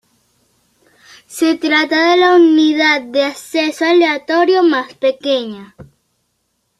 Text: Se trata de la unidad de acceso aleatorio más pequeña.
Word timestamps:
Se 1.27 1.53
trata 1.59 2.09
de 2.09 2.17
la 2.17 2.35
unidad 2.35 3.03
de 3.03 3.23
acceso 3.23 3.85
aleatorio 3.85 4.63
más 4.63 4.95
pequeña. 4.95 5.75